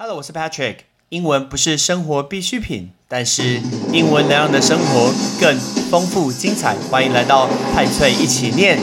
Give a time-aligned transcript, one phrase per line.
[0.00, 0.76] Hello，我是 Patrick。
[1.08, 3.60] 英文不是生活必需品，但是
[3.92, 5.58] 英文能让你的生活更
[5.90, 6.76] 丰富精彩。
[6.88, 8.78] 欢迎来到派翠一起念。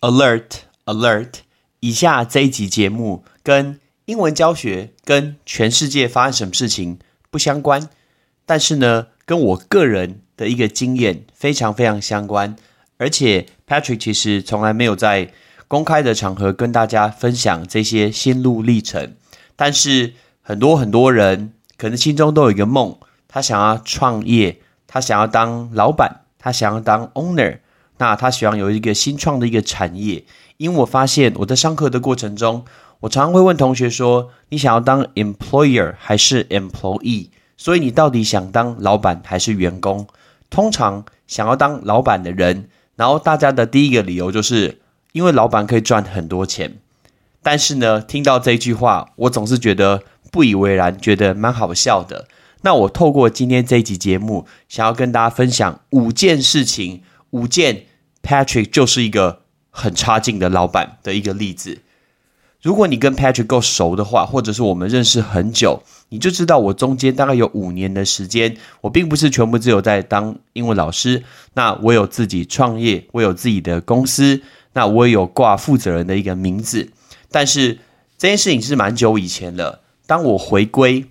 [0.00, 0.44] Alert,
[0.86, 1.34] alert！
[1.78, 6.98] 以下这一集节目跟英文教学、跟全世界发生什么事情
[7.30, 7.88] 不相关，
[8.46, 12.56] 但是呢，跟我个人的一个经验非常非常相关。
[12.96, 15.32] 而且 Patrick 其实从来没有在
[15.66, 19.14] 公开的场合跟大家分享这些心路历程。
[19.56, 22.96] 但是很多很多人可能心中都有一个梦，
[23.26, 27.58] 他想要创业，他想要当老板，他想要当 owner。
[27.98, 30.24] 那他希望有一个新创的一个产业，
[30.56, 32.64] 因为我发现我在上课的过程中，
[33.00, 37.28] 我常常会问同学说：“你想要当 employer 还是 employee？
[37.56, 40.06] 所以你到底想当老板还是员工？”
[40.50, 44.80] 通常想要当老板的人，然后大家的第一个理由就是
[45.12, 46.78] 因为老板可以赚很多钱。
[47.42, 52.28] 但是呢，听到这句话，我总是觉得不以为然，觉得蛮好笑的。
[52.62, 57.02] 那我透过今天这一集节目，想要跟大家分享五件事情。
[57.30, 57.86] 五件
[58.22, 61.80] ，Patrick 就是一个很差劲的老板的一个例子。
[62.64, 71.22] 如果你跟 Patrick 够熟的话，或者是我们认识很久，你就知道我中间大概有五年的时间，我并不是全部只有在当英文老师。
[71.52, 74.40] 那我有自己创业，我有自己的公司，
[74.72, 76.88] 那我也有挂负责人的一个名字。
[77.30, 77.80] 但是
[78.16, 79.82] 这件事情是蛮久以前了。
[80.06, 81.04] 当我回归。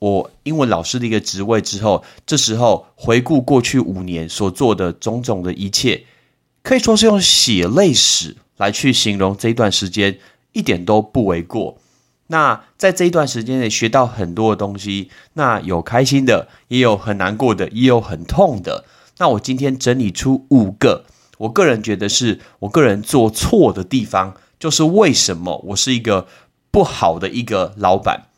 [0.00, 6.04] 我英文老师的一个职位之后，这时候回顾过去五年所做的种种的一切，
[6.62, 10.18] 可以说是用血泪史来去形容这一段时间，
[10.54, 11.76] 一点都不为过。
[12.28, 18.86] 那在这一段时间内学到很多的东西，那有开心的，也有很难过的，也有很痛的。
[19.18, 21.04] 那我今天整理出五个，
[21.36, 26.26] 我个人觉得是我个人做错的地方，就是为什么我是一个
[26.70, 28.28] 不好的一个老板。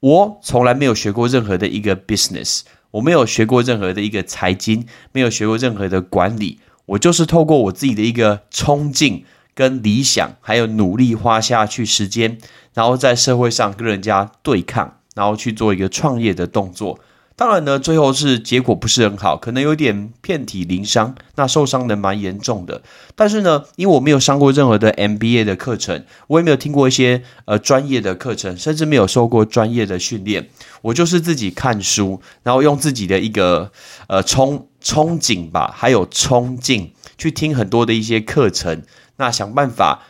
[0.00, 2.60] 我从来没有学过任何的一个 business，
[2.90, 6.60] 我没有学过任何的一个财经，没有学过任何的管理。
[6.84, 12.38] 我就是透过我自己的一个冲劲、跟理想，还有努力花下去时间，
[12.74, 16.98] 然后在社会上跟人家对抗，然后去做一个创业的动作。
[17.34, 22.82] 当然呢，最后是结果不是很好，可能有点遍体鳞伤，那受伤的蛮严重的。
[23.16, 30.50] 但是呢，因为我没有上过任何的 MBA 的课程，我也没有听过一些呃专业的课程，甚至没有受过专业的训练，
[30.82, 33.72] 我就是自己看书，然后用自己的一个
[34.08, 36.92] 呃憧憧憬吧，还有冲劲
[37.22, 38.82] 去听很多的一些课程，
[39.16, 40.02] 那想办法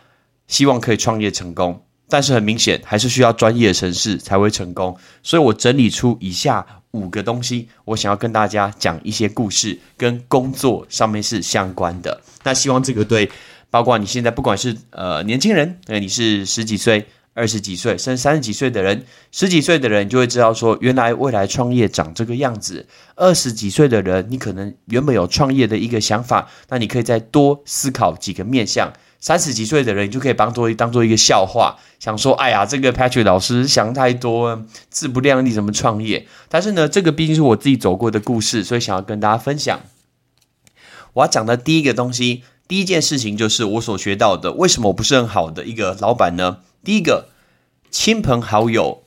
[0.47, 1.84] 希望可以创业成功。
[2.09, 4.97] 但是很明显，还是需要专业的城市才会成功。
[5.23, 12.23] 所以我整理出以下五个东西，我想要跟大家讲一些故事，跟工作上面是相关的。
[12.45, 13.31] 那希望这个对，
[13.69, 22.87] 包括你现在不管是呃年轻人，呃你是十几岁、二十几岁，甚至三十几岁的人，十几岁的人就会知道说，原来未来创业长这个样子。
[23.15, 28.93] 二十几岁的人，你可能原本有创业的一个想法，那你可以再多思考几个面向。
[29.19, 39.81] 三十几岁的人，就可以当做当做一个笑话，想说：“哎呀，这个 Patrick 老师想太多，自不量力，怎么创业？”但是呢，这个毕竟是我自己走过的故事，所以想要跟大家分享。
[41.12, 46.59] 我要讲的第一个东西，第一件事情就是我所学到的，为什么我不是很好的一个老板呢？
[46.84, 47.28] 第一个，
[47.91, 49.04] 亲朋好友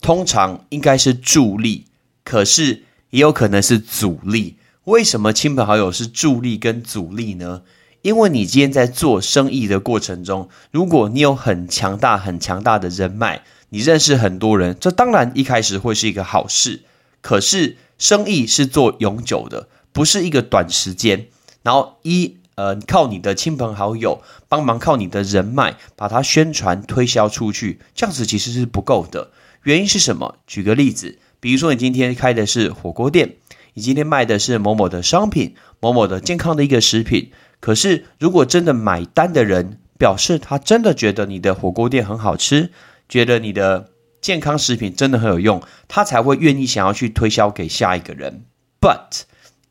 [0.00, 1.86] 通常应该是助力，
[2.22, 4.56] 可是也有可能是阻力。
[4.84, 7.62] 为什么亲朋好友是助力跟阻力呢？
[8.02, 16.82] 因为你今天在做生意的过程中，如果你有很强大、很强大的人脉，你认识很多人，这当然一开始会是一个好事。
[17.22, 21.28] 可是生意是做永久的，不是一个短时间。
[21.62, 29.30] 然后一呃，靠你的亲朋好友帮忙，靠你的人脉把它宣传推销出去，这样子其实是不够的。
[29.62, 30.36] 原因是什么？
[30.46, 33.36] 举个例子，比如说你今天开的是火锅店，
[33.72, 37.32] 你今天卖的是某某的商品，某某的健康的一个食品。
[37.60, 42.70] 可是，如果真的买单的人表示他真的觉得你的火锅店很好吃，
[43.08, 43.90] 觉得你的
[44.20, 48.44] 健康食品真的很有用，他才会愿意想要去推销给下一个人。
[48.80, 49.22] But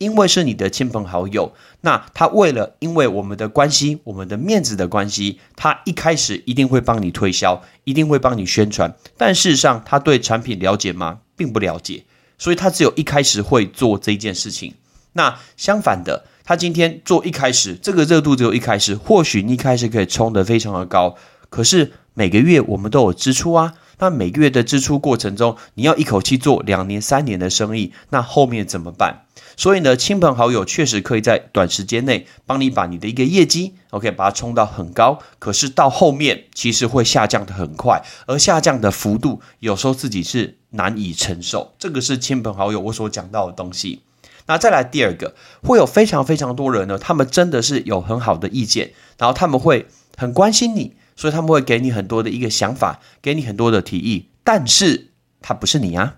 [0.03, 8.95] 因为是你的亲朋好友，那他为了因为我们的关系、我们的面子的关系，他一开始一定会帮你推销，一定会帮你宣传。
[9.17, 11.19] 但事实上，他对产品了解吗？
[11.35, 12.03] 并不了解，
[12.37, 14.73] 所以他只有一开始会做这件事情。
[15.13, 16.25] 那相反的。
[16.45, 21.15] 他今天做一开始，这个热度只有一开始，或许你一开始可以冲得非常的高，
[21.49, 23.75] 可是每个月我们都有支出啊。
[23.99, 29.21] 那每个月的支出过程中，你要一口气做两年、三年的生意，那后面怎么办？
[29.55, 35.19] 所以呢，亲朋好友确实可以在短时间内帮你把你的一个业绩，OK，把它冲到很高。
[35.39, 41.73] 可是到后面其实会下降的很快，而下降的幅度有时候自己是难以承受。
[41.77, 44.01] 这个是亲朋好友我所讲到的东西。
[44.45, 54.27] 那再来第二个，会有非常非常多人呢，他们真的是有很好的意见，然后他们会很关心你，所以他们会给你很多的一个想法，给你很多的提议。
[54.43, 55.11] 但是
[55.41, 56.15] 他不是你啊，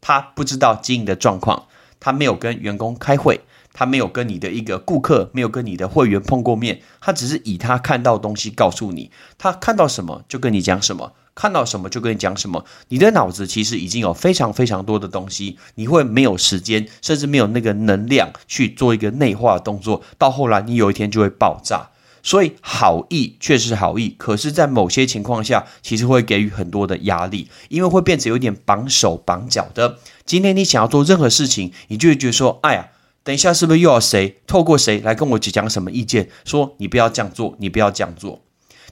[0.00, 1.66] 他不知道经营的状况。
[2.00, 3.40] 他没有跟员工开会，
[3.72, 12.64] 他没有跟你的一个顾客，没有跟你的会员碰过面，他只是以他看到东西告诉你，他看到什么就跟你讲什么，看到什么就跟你讲什么。
[12.88, 21.90] 你的脑子其实已经有非常非常多的东西，你会没有时间，甚至没有那个能量去做一个内化动作，到后来你有一天就会爆炸。
[22.22, 29.96] 所以好意确实好意，可是，在某些情况下，其实会给予很多的压力，因为会变成有点绑手绑脚的。
[30.30, 32.90] 今天你想要做任何事情，你就会觉得说：“哎呀，
[33.24, 36.28] 等一下是不是又要谁透过谁来跟我讲什么意见？
[36.44, 38.40] 说你不要这样做，你不要这样做。”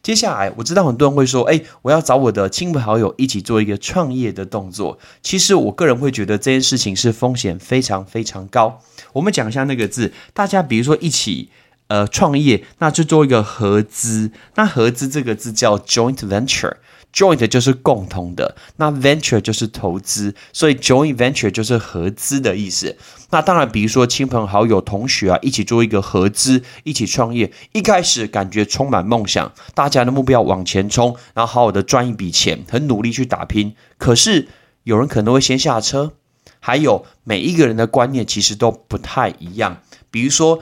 [0.02, 8.80] 接下来，我知道很多人会说：“哎，我要找我的亲朋好友一起做一个创业的动作。”其实，我个人会觉得这件事情是风险非常非常高。
[9.12, 11.50] 我们讲一下那个字，大家比如说一起。
[11.90, 16.74] 呃，创业那就做一个合资，那合资这个字叫 joint venture
[17.18, 22.96] Joint 就是共同的，那 venture 就是投资，所以 joint venture 就是合资的意思。
[23.30, 33.74] 那当然，比如说亲朋好友、同学啊，一起做一个合资，一起创业，一开始感觉充满梦想，大家的目标往前冲，然后好好的赚一笔钱，很努力去打拼。
[33.96, 34.46] 可是
[34.84, 36.12] 有人可能会先下车，
[36.60, 39.82] 还有每一个人的观念其实都不太一样，
[40.12, 40.60] 比如说。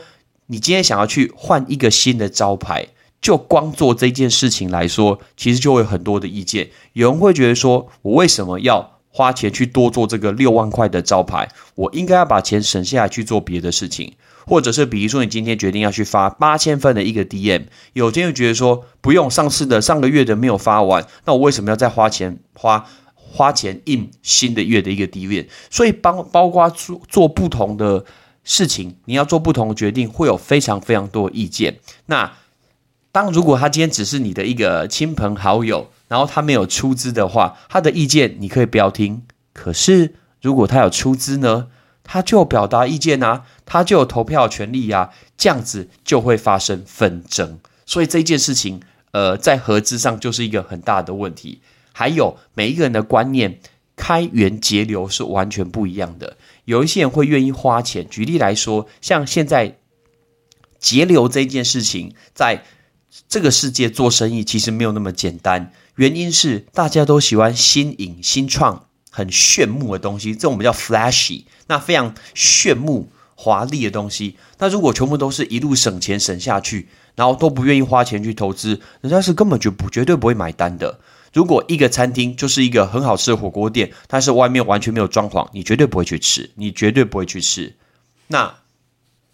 [0.48, 2.86] 你今天想要去换一个新的招牌，
[3.20, 6.70] 就光做这件事情来说，其实就会有很多的意见。
[6.92, 11.48] 有人会觉得说，我为什么要花钱去多做这个六万块的招牌？
[11.74, 14.14] 我应该要把钱省下来去做别的事情，
[14.46, 17.64] 或者是比如说，你今天决定要去发八千份的一个 DM，
[17.94, 22.84] 有些人觉得说，不用上次的上个月的没有发完，那我为什么要再花钱花
[23.14, 25.46] 花钱印新的月的一个 DM？
[25.70, 28.04] 所以包包括做做不同的。
[28.48, 31.80] 事情你要做不同的决定，会有非常非常多的意见。
[32.06, 32.32] 那
[33.16, 39.22] 当如果他今天只是你的一个亲朋好友，然后他没有出资的话，他的意见你可以不要听。
[39.54, 41.68] 可是如果他有出资呢，
[42.04, 47.58] 他就表达意见啊，他就有投票权利呀，这样子就会发生纷争。
[47.86, 48.82] 所以这件事情，
[49.12, 51.62] 呃，在合资上就是一个很大的问题。
[51.94, 53.60] 还有每一个人的观念，
[53.96, 56.36] 开源节流是完全不一样的。
[56.66, 58.06] 有一些人会愿意花钱。
[58.10, 59.78] 举例来说，像现在
[60.78, 62.62] 节流这件事情，在
[63.28, 65.72] 这个世界做生意其实没有那么简单。
[65.96, 74.36] 原因是大家都喜欢新颖、新创、很炫目的东西，这我们叫 flashy，那非常炫目、华丽的东西。
[74.58, 81.00] 那如果全部都是一路省钱省下去，然后都不愿意花钱去投资，人家是根本就不绝对不会买单的。
[81.32, 87.74] 如果一个餐厅就是一个很好吃的火锅店，但是外面完全没有装潢，你绝对不会去吃，你绝对不会去吃。
[88.28, 88.56] 那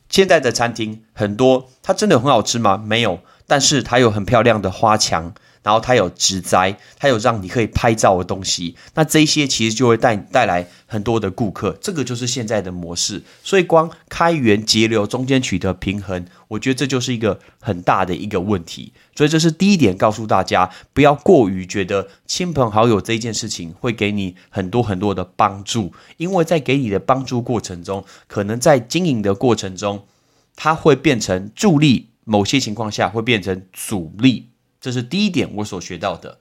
[0.09, 2.77] 现在的餐厅很多，它真的很好吃吗？
[2.77, 5.35] 没有，但是它有很漂亮的花墙。
[5.65, 13.23] 然后它有植栽，它有让你可以拍照的东西，那这些其实就会带带来很多的顾客，这个就是现在的模式。
[13.45, 18.93] 所以光开源节流中间取得平衡，我觉得这就是一个很大的一个问题。
[19.15, 30.05] 所以这是第一点，告诉大家不要过于觉得亲朋好友这一件事情会给你很多很多的帮助，因为在给你的帮助过程中，可能在经营的过程中，
[30.57, 34.51] 它会变成助力，某些情况下会变成阻力。
[34.81, 36.41] 这是第一点我所学到的。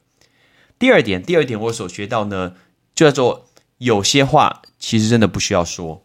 [0.80, 2.56] 第二点，第二点我所学到呢，
[2.96, 3.48] 叫做
[3.78, 6.04] 有些话其实真的不需要说。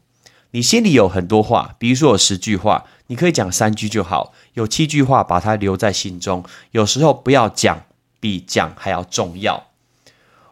[0.52, 6.44] 你心里有很多话，比如说有十句话，你可以讲三句就好；有七句话，把它留在心中。
[6.70, 7.84] 有时候不要讲，
[8.20, 9.68] 比讲还要重要。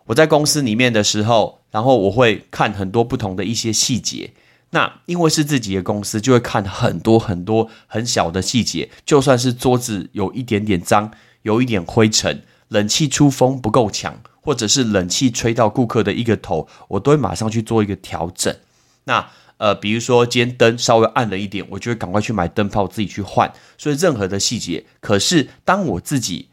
[0.06, 4.32] 我在公司里面的时候，然后我会看很多不同的一些细节。
[4.74, 11.10] 那因为是自己的公司，就会看很多很多很小的细节，就算是桌子有一点点脏。
[11.44, 18.56] 有一点灰尘，冷气出风不够强，或者是冷气吹到顾客的一个头，我都会马上去做一个调整。
[19.04, 19.28] 那
[19.58, 23.52] 呃，比如说今天灯稍微暗了一点，我就会赶快去买灯泡自己去换。
[23.76, 26.48] 所以任何的细节，可是当我自己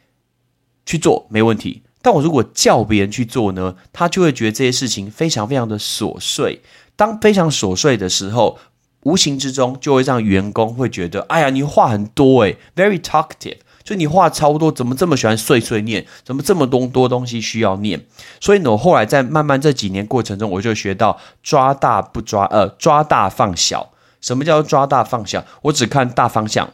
[0.85, 6.59] 去做没问题，但我如果叫别人去做呢，他就会觉得这些事情非常非常的琐碎。
[7.01, 8.59] 当非常琐碎的时候，
[9.01, 13.57] 无形之中就会让员工会觉得，哎呀，你话很多诶 v e r y talkative。
[13.83, 16.05] 就你话超多，怎么这么喜欢碎碎念？
[16.23, 18.05] 怎么这么多多东西需要念？
[18.39, 23.91] 所以呢，我后来在慢慢这几年过程中，我就学到抓大不抓，呃，抓大放小。
[24.21, 25.43] 什么叫抓大放小？
[25.63, 26.71] 我只看大方向、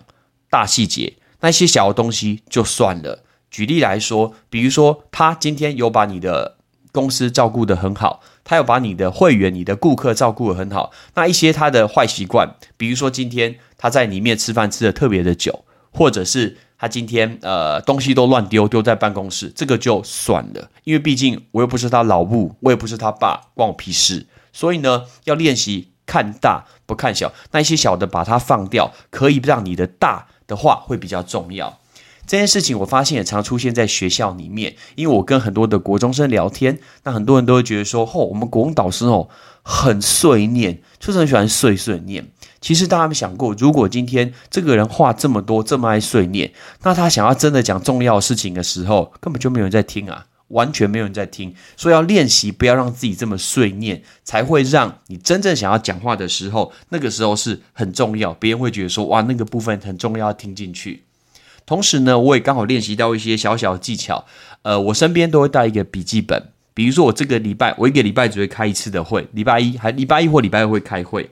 [0.50, 3.24] 大细节，那些小的东西就算了。
[3.50, 6.58] 举例来说，比如说他今天有把你的
[6.92, 10.94] 公司照顾得很好，他有把你的会员、你的顾客照顾得很好。
[11.16, 24.26] 那一些他的坏习惯，比如说今天他在里面吃饭吃的特别的久，或者是他今天呃东西都乱丢，丢在办公室，这个就算了，因为毕竟我又不是他老母，我也不是他爸，关我屁事。
[24.54, 31.80] 所以呢，要练习看大不看小，那一些小的把它放掉，可以让你的大的话会比较重要。
[32.28, 39.30] 这件事情我发现也常出现在学校里面，因为我跟很多的国中生聊天，那很多人都会觉得说，哦，我们国文导师哦
[39.64, 42.28] 很碎念，就是很喜欢碎碎念。
[42.60, 46.52] 其实大家有想过，如果今天这个人话这么多，这么爱碎念，
[46.84, 51.56] 那他想要真的讲重要事情的时候，根本就没有人在听啊，完全没有人在听。
[51.78, 61.07] 所以要练习，不要让自己这么碎念，才会让你真正想要讲话的时候，那个时候是很重要，别人会觉得说，哇，那个部分很重要，要听进去。
[61.68, 64.26] 同时呢，我也刚好练习到一些小小的技巧。
[64.64, 71.30] 呃，我身边都会带一个笔记本，比如说我这个礼拜，我一个礼拜只会开一次的会，礼拜一还礼拜一或礼拜二会开会。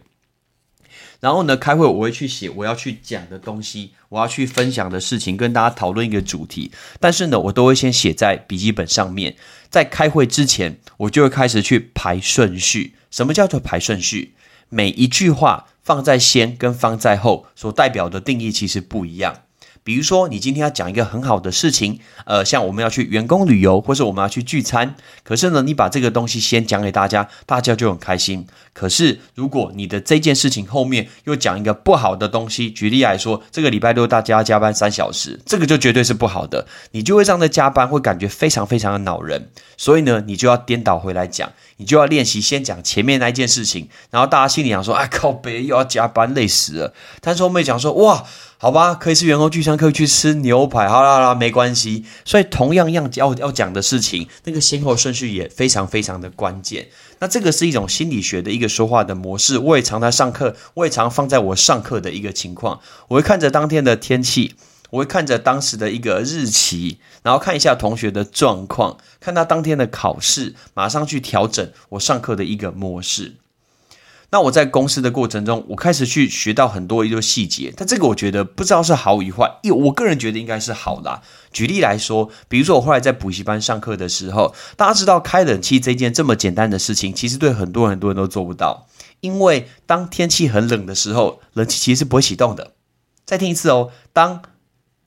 [1.21, 6.71] 然后呢，开会我会去写我要去讲的东西，我要去分享的事情，跟大家讨论一个主题。
[6.99, 9.35] 但是呢，我都会先写在笔记本上面。
[9.69, 12.95] 在开会之前，我就会开始去排顺序。
[13.09, 14.35] 什么叫做排顺序？
[14.69, 19.44] 每一句话放在先跟放在后，所代表的定义其实不一样。
[19.85, 24.95] 比如说，你今天要讲一个很好的事情，呃，像我们要去员工旅游，或是我们要去聚餐。
[25.23, 28.47] 可是呢，你把这个东西先讲给大家，大家就很开心。
[28.73, 39.51] 可是，如果你的这件事情后面又讲一个不好的东西，举例来说，这个礼拜六大家要加班三小时，这个就绝对是不好的，你就会让这加班会感觉非常非常的恼人。
[39.77, 46.95] 所以呢，你就要颠倒回来讲，你就要练习先讲前面那一件事情，然后大家心里想说，哎靠，别又要加班，累死了。
[47.21, 48.25] 但是后面讲说，哇。
[48.57, 52.05] 好吧，可以是员工聚餐，可以去吃牛排，好啦啦，没关系。
[52.24, 56.88] 所以同样样要要讲的事情，那个先后顺序也非常非常的关键。
[57.19, 59.57] 那这个是一种心理学的一个说话的模式。
[59.57, 62.79] 我也常在上课，我也常放在我上课的一个情况。
[63.09, 64.55] 我会看着当天的天气，
[64.89, 73.35] 我会看着当时的一个日期，然后看一下同学的状况，看他当天的考试，马上去调整我上课的一个模式。
[74.35, 81.21] 那我在公司的过程中，我开始去学到很多一个细节，但这个我觉得不知道是好与坏，因为我个人觉得应该是好的。
[81.53, 88.87] 举例来说，比如说我后来在补习班上课的时候，大家知道开冷气这件这么简单的事情，其实对很多很多人都做不到，
[89.21, 92.73] 因为当天气很冷的时候，冷气其实是不会启动的。
[93.23, 94.41] 再听一次哦，当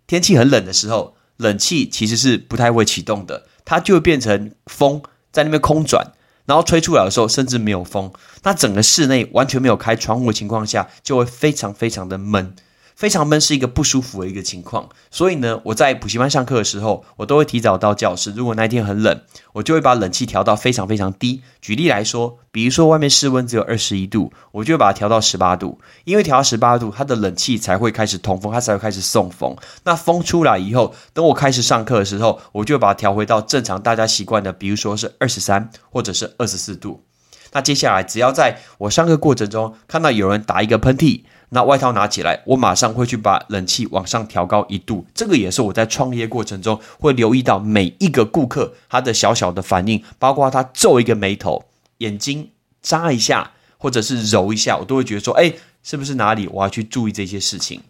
[0.07, 6.15] 天气很冷的时候，冷气其实是不太会启动的，它就会变成风在那边空转。
[6.49, 8.11] 然后吹出来的时候，甚至没有风，
[8.43, 12.57] 那整个室内完全没有开窗户的情况下，就会非常非常的闷。
[12.99, 18.33] 非常闷是一个不舒服的一个情况，所以呢，我在补习班上课的时候，我都会提早到教室。
[18.33, 21.41] 如果那一天很冷，我就会把冷气调到非常非常低。
[21.63, 29.57] 举例来说，比如说外面室温只有二十一度，我就会把它调到十八度，因为调到十八度，它的冷气才会开始通风，它才会开始送风。
[29.85, 37.05] 那风出来以后，等我开始上课的时候，我就把它调回到正常大家习惯的，比如说是二十三或者是二十四度。
[37.53, 45.07] 那接下来，只要在我上课过程中看到有人打一个喷嚏，那外套拿起来，我马上会去把冷气往上调高一度。
[45.15, 51.65] 这个也是我在创业过程中会留意到每一个顾客他的小小的反应，包括他皱一个眉头、
[51.99, 52.51] 眼睛
[52.83, 57.81] 眨一下，或者是揉一下，我都会觉得说，哎，是不是哪里我要去注意这些事情？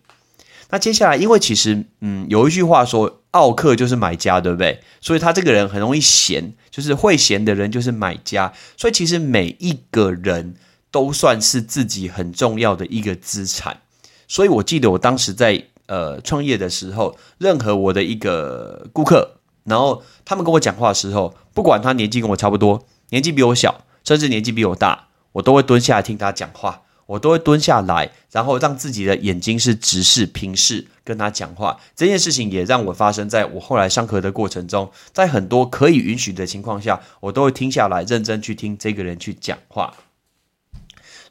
[0.71, 4.81] 那接下来，因为其实，嗯，有一句话说，奥客就是买家，对不对？
[5.00, 8.53] 所以他这个人很容易闲，就是会闲的人就是买家。
[8.77, 10.57] 所以其实每一个人
[10.90, 13.80] 都算是自己很重要的一个资产。
[14.26, 26.83] 所以我记得我当时在呃创业的时候，任何我的一个顾客，然后他们跟我讲话的时候，不管他年纪跟我差不多，年纪比我小，甚至年纪比我大，我都会蹲下来听他讲话。
[27.09, 31.80] 我都会蹲下来，然后让自己的眼睛是直视、平视，跟他讲话。
[31.97, 39.95] 这件事情也让我发生在我后来上课的过程中，在很多可以允许的情况下，我都会听下来，认真去听这个人去讲话。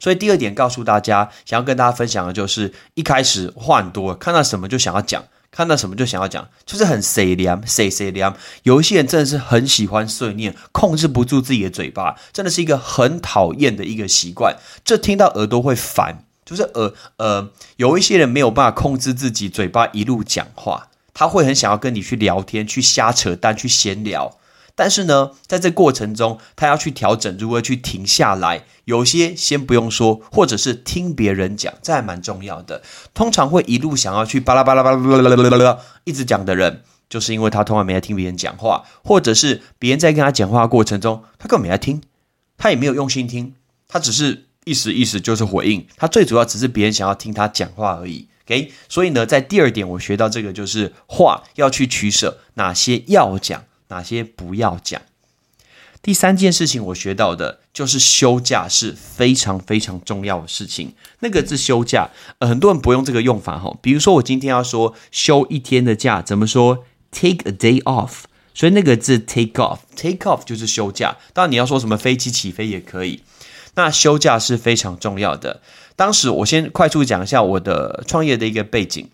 [0.00, 5.24] 所以第二点告诉大家，想要跟大家分享的就是，一开始话很多，看到什么就想要讲。
[5.50, 8.36] 看到什么就想要讲，就是很谁凉谁谁凉。
[8.64, 14.56] 有一些人真的是很喜欢碎念，控制不住自己的嘴巴，真的是一个很讨厌的一个习惯。
[14.84, 20.88] 这听到耳朵会烦，就是耳呃，有一些人没有办法控制自己嘴巴一路讲话。
[21.14, 24.37] 他会很想要跟你去聊天、去瞎扯淡、去闲聊。
[24.78, 28.64] 但是呢，在这过程中，他要去调整如何去停下来。
[28.84, 32.80] 有些先不用说，或者是听别人讲，这还蛮重要的。
[33.12, 42.00] 通常会一路想要去巴拉巴拉巴拉巴拉一直讲的人，就是因为他从来没在听别人讲话，或者是别人在跟他讲话过程中，他根本没在听，
[42.56, 43.54] 他也没有用心听，
[43.88, 45.84] 他只是意思意思就是回应。
[45.96, 48.28] 他最主要只是别人想要听他讲话而已。
[48.46, 53.64] OK，所以呢，在第二点我学到这个就是话要去取舍，哪些要讲。
[53.88, 55.02] 哪些不要讲？
[56.00, 60.94] 第三件事情我学到的就是休假是非常非常重要的事情。
[61.18, 63.76] 那个字休假，呃，很多人不用这个用法哈。
[63.82, 68.22] 比如说我今天要说休一天的假，怎么说？Take a day off。
[68.54, 71.16] 所以那个字 take off，take off 就是休假。
[71.32, 73.22] 当然你要说什么飞机起飞也可以。
[73.74, 75.60] 那休假是非常重要的。
[75.94, 79.08] 当时我先快速讲一下我的创业的一个背景。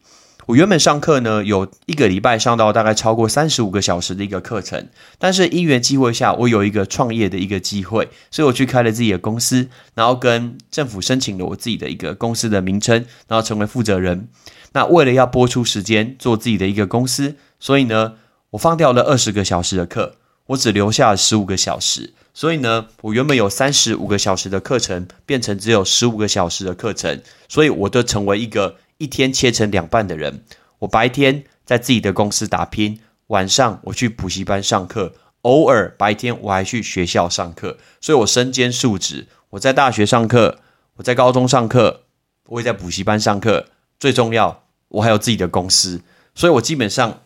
[0.47, 14.29] 我原本上课呢，有一个礼拜上到大概超过三十五个小时的一个课程，但是因缘机会下，我有一个创业的一个机会，所以我去开了自己的公司，然后跟政府申请了我自己的一个公司的名称，然后成为负责人。
[14.73, 18.13] 那为了要播出时间做自己的一个公司，所以呢，
[18.51, 20.17] 我放掉了二十个小时的课，
[20.49, 22.13] 我只留下十五个小时。
[22.35, 28.77] 所以呢，我原本有三十五个小时的课程，变成只有十五个小时的课程，所以我就成为一个。
[29.05, 30.43] 一天切成两半的人，
[30.79, 39.27] 我白天在自己的公司打拼，晚上我去补习班上课，偶尔白天我还去学校上课，所以我身兼数职。
[39.51, 40.61] 我在大学上课，
[40.97, 42.05] 我在高中上课，
[42.47, 43.67] 我也在补习班上课。
[44.01, 46.01] 最重要，我还有自己的公司，
[46.35, 47.21] 所以我基本上，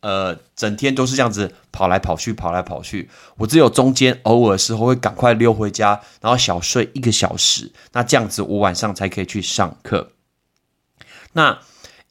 [0.00, 3.08] 呃，整天都是这样子跑来跑去，跑来跑去。
[3.36, 10.10] 我只有中间偶尔时候会赶快溜回家，然后小睡一个小时，那这样子我晚上才可以去上课。
[11.32, 11.58] 那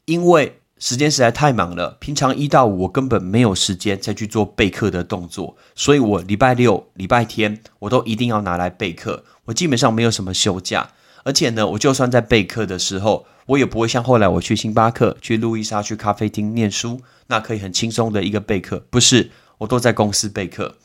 [0.04, 9.24] 因为时间实在太忙了，平常一到五我根本没有时间再去做备课的动作，所以我礼拜六、礼拜天我都一定要拿来备课。
[9.44, 18.86] 我基本上没有什么休假，而且呢，我就算在备课的时候，我也不会像后来我去星巴克、去路易莎、去咖啡厅念书，那可以很轻松的一个备课。
[18.88, 20.76] 不是，我都在公司备课，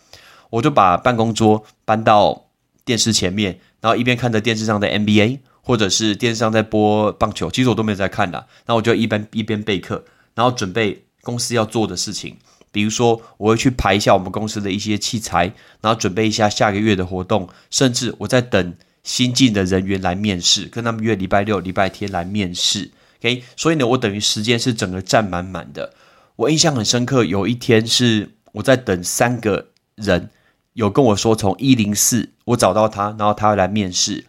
[0.49, 2.47] 我就把办公桌搬到
[2.83, 5.39] 电视前面，然后一边看着电视上的 NBA。
[5.65, 8.47] 或者是电视上在播棒球，其实我都没有在看的。
[8.67, 12.37] 那我就一边一边备课，然后准备公司要做的事情。
[12.71, 15.51] 比如说，我会去排一下我们公司的一些器材，
[15.81, 17.49] 然后准备一下下个月的活动。
[17.71, 22.91] 甚至我在等新进的人员来面试，跟他们约礼拜六、礼拜天来面试。
[23.19, 25.93] OK，所以呢，我等于时间是整个占满满的。
[26.35, 30.29] 我印象很深刻，有一天是我在等三个人，
[30.73, 34.25] 有跟我说从一零四我找到他，然后他要来面试。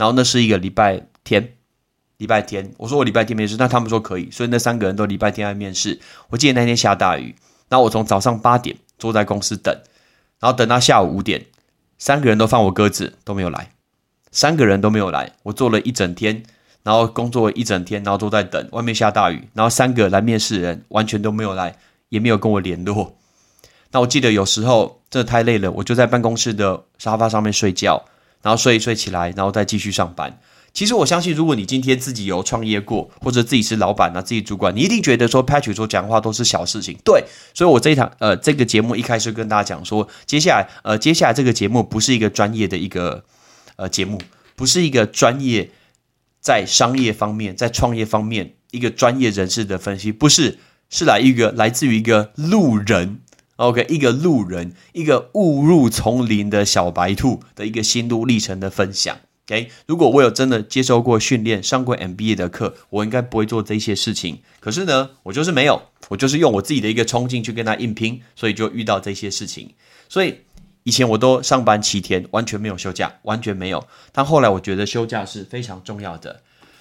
[0.00, 1.56] 然后那是一个礼拜天，
[2.16, 6.00] 礼拜天，我说我礼拜天面试，那他们说可以，所以那三个人都礼拜天来面试。
[6.30, 7.36] 我记得那天下大雨，
[7.68, 9.76] 然后我从早上八点坐在公司等，
[10.38, 11.44] 然后等到下午五点，
[11.98, 13.72] 三个人都放我鸽子都没有来，
[14.32, 16.42] 三个人都没有来，我坐了一整天，
[16.82, 21.76] 然后工作一整天，然后都在等，外面下大雨，然后三个来面试的人完全都没有来，
[22.08, 23.18] 也没有跟我联络。
[23.90, 28.02] 那我记得有时候真的太累了，我就在办公室的沙发上面睡觉。
[28.42, 30.40] 然后睡一睡起来，然后再继续上班。
[30.72, 36.96] 其实我相信，如果你今天自己有创业过，或者自己是老板啊，自己主管，你一定觉得说 Patrick 说讲话都是小事情。
[37.04, 43.24] 对，所以我这一堂呃这个节目一开始跟大家讲说，接下来呃接下来这个节目不是一个专业的一个
[43.74, 44.20] 呃节目，
[44.54, 45.70] 不是一个专业
[46.40, 53.20] 在商业方面、在创业方面一个专业人士的分析，不是，是来一个来自于一个路人。
[53.60, 59.18] OK，一个路人，一个误入丛林的小白兔的一个心路历程的分享。
[59.46, 64.40] OK，如果我有真的接受过训练、上过 MBA 的课，我应该不会做这些事情。
[64.60, 69.74] 可是呢，我就是没有，我就是用我自己的一个冲劲去跟他硬拼，所以就遇到这些事情。
[70.08, 70.38] 所以
[70.84, 73.86] 以前我都上班七天，完全没有休假，完全没有。
[74.10, 76.40] 但后来我觉得休假是非常重要的。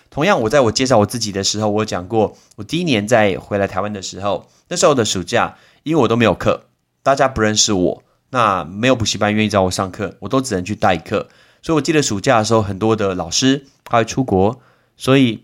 [0.10, 6.68] 同样，我在我介绍我自己的时候，我讲过，我第一年在回来台湾的时候，那时候的暑假，因为我都没有课。
[7.10, 11.28] 大家不认识我，那没有补习班愿意找我上课，我都只能去代课。
[11.64, 14.62] 所以我记得暑假的时候，很多的老师他会出国，
[14.96, 15.44] 所以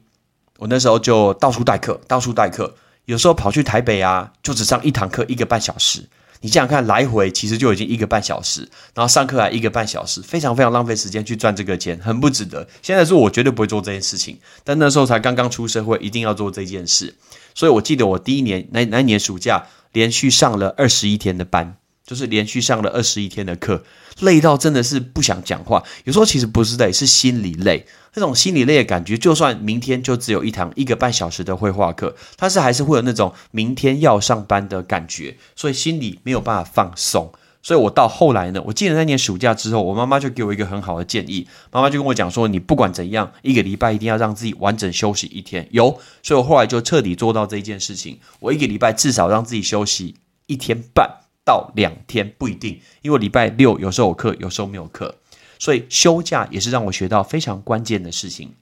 [0.60, 2.76] 我那时候就到处代课，到处代课。
[3.06, 6.08] 有时候跑去台北啊，就只上一堂课一个半小时。
[6.42, 12.68] 你想想看，来回其实就已经一个半小时，然后上课还一个半小时，非常非常浪费时间去赚这个钱，很不值得。
[12.84, 17.16] 现在是我绝对不会做这件事情，但那时候才刚刚出社会，一定要做这件事。
[17.56, 19.66] 所以我记得我第一年那那一年暑假。
[19.96, 23.86] 连续上了二十一天的班，就是连续上了二十一天的课，
[24.20, 25.82] 累到真的是不想讲话。
[26.04, 27.86] 有时候其实不是累，是心里累。
[28.14, 37.32] 那种心里累的感觉，就算明天就只有一堂一个半小时的绘画课，但是还是会有那种明天要上班的感觉，所以心里没有办法放松。
[37.66, 45.68] 所以我到后来呢，我记得那年暑假之后，我妈妈就给我一个很好的建议，妈妈就跟我讲说，你不管怎样，一个礼拜一定要让自己完整休息一天。
[45.72, 50.14] 有，所以我后来就彻底做到这一件事情，我一个礼拜至少让自己休息
[50.46, 51.22] 一天半。
[51.44, 55.14] 到两天不一定，因为礼拜六有时候有课，有时候没有课，
[55.60, 58.54] 所以休假也是让我学到非常关键的事情。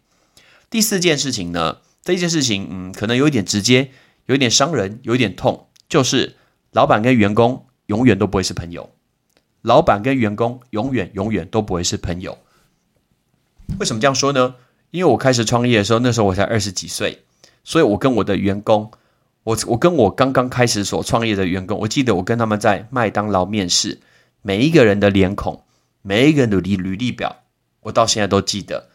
[0.69, 3.91] 第四件事情呢，这件事情，嗯，可能有一点直接，
[4.25, 6.35] 有一点伤人，有一点痛，就是
[6.73, 8.89] 老板跟员工永远都不会是朋友。
[9.61, 12.37] 老板跟员工永远永远都不会是朋友。
[13.79, 14.55] 为什么这样说呢？
[14.91, 17.23] 因为我开始创业的时候，那时候我才二十几岁，
[17.63, 18.91] 所以我跟我的员工。
[19.45, 23.99] 我我跟我刚刚开始所创业的员工，我记得我跟他们在麦当劳面试，
[24.41, 25.65] 每一个人的脸孔，
[26.01, 27.43] 每一个人的履履历表，
[27.81, 28.87] 我到现在都记得。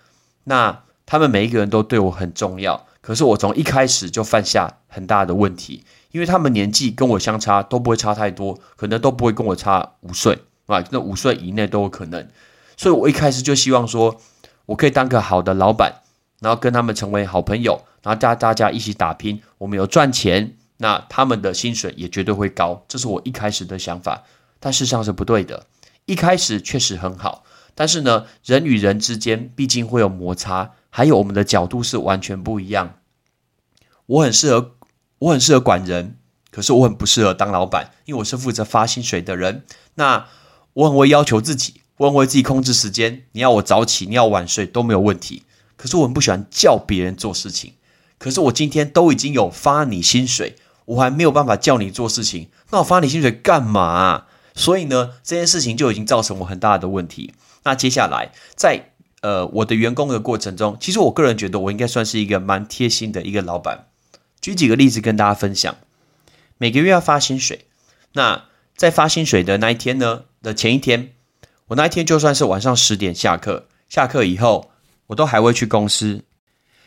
[0.44, 12.28] 那他们每一个人都对我很重要，可是我从一开始就犯下很大的问题，因为他们年纪跟我相差都不会差太多，可能都不会跟我差五岁啊，那五岁以内都有可能。
[12.76, 14.20] 所以我一开始就希望说，
[14.66, 16.02] 我可以当个好的老板，
[16.40, 17.82] 然后跟他们成为好朋友。
[18.02, 22.84] 然后大大家一起打拼，我们有赚钱，那他们的薪水也绝对会高。
[22.86, 24.22] 这是我一开始的想法，
[24.60, 25.66] 但事实上是不对的。
[26.06, 27.44] 一开始确实很好，
[27.74, 32.94] 但是呢，人与人之间毕竟会有摩擦，还有我们的角度是完全不一样。
[34.06, 34.76] 我很适合，
[35.18, 36.16] 我很适合管人，
[36.50, 39.64] 可是我很不适合当老板，因为我是负责发薪水的人。
[39.94, 40.26] 那
[40.74, 43.24] 我很会要求自己，我很会自己控制时间。
[43.32, 45.42] 你要我早起，你要晚睡都没有问题。
[45.76, 47.74] 可是我很不喜欢叫别人做事情。
[48.18, 54.24] 可是我今天都已经有发你薪水，我还没有办法叫你做事情，那我发你薪水干嘛？
[54.54, 57.32] 所以呢，这件事情就已经造成我很大的问题。
[57.64, 63.87] 那接下来在呃我的员工的过程中，其实我个人觉得我应该算是一个蛮贴心的一个老板。
[64.40, 65.76] 举几个例子跟大家分享，
[66.56, 67.66] 每个月要发薪水，
[68.12, 68.44] 那
[68.76, 71.12] 在发薪水的那一天呢的前一天，
[71.68, 74.70] 我那一天就算是晚上十点下课，下课以后
[75.08, 76.24] 我都还会去公司。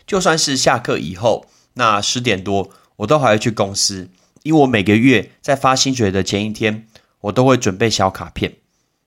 [0.08, 4.10] 就算是下课以后，那十点多，我都还会去公司，
[4.44, 6.88] 因为我每个月在发薪水的前一天，
[7.22, 8.56] 我都会准备小卡片。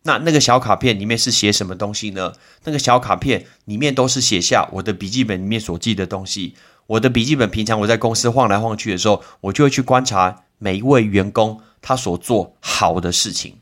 [0.02, 2.35] 那那个小卡片里面是写什么东西呢？
[2.64, 6.54] 那个小卡片里面都是写下我的笔记本里面所记的东西。
[6.87, 13.57] 我的笔记本平常我在公司晃来晃去的时候，我就会去观察每一位员工他所做好的事情。